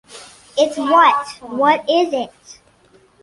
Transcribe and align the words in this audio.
It’s 0.57 0.79
what? 0.79 1.27
What 1.41 1.87
is 1.87 2.11
it? 2.11 2.59